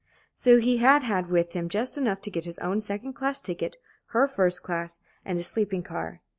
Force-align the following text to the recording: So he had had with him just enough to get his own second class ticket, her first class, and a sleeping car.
So 0.33 0.57
he 0.59 0.77
had 0.77 1.03
had 1.03 1.29
with 1.29 1.51
him 1.53 1.69
just 1.69 1.95
enough 1.95 2.21
to 2.21 2.31
get 2.31 2.45
his 2.45 2.57
own 2.57 2.81
second 2.81 3.13
class 3.13 3.39
ticket, 3.39 3.77
her 4.07 4.27
first 4.27 4.63
class, 4.63 4.99
and 5.23 5.37
a 5.37 5.43
sleeping 5.43 5.83
car. 5.83 6.21